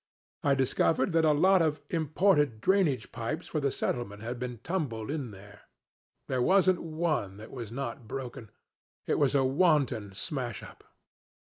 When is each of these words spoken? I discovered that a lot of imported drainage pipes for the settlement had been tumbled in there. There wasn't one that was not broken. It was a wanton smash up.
I 0.41 0.55
discovered 0.55 1.11
that 1.13 1.25
a 1.25 1.31
lot 1.31 1.61
of 1.61 1.79
imported 1.91 2.59
drainage 2.59 3.11
pipes 3.11 3.45
for 3.45 3.59
the 3.59 3.69
settlement 3.69 4.23
had 4.23 4.39
been 4.39 4.57
tumbled 4.63 5.11
in 5.11 5.29
there. 5.29 5.61
There 6.27 6.41
wasn't 6.41 6.81
one 6.81 7.37
that 7.37 7.51
was 7.51 7.71
not 7.71 8.07
broken. 8.07 8.49
It 9.05 9.19
was 9.19 9.35
a 9.35 9.43
wanton 9.43 10.15
smash 10.15 10.63
up. 10.63 10.83